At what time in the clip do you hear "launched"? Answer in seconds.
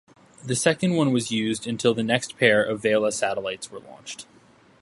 3.81-4.25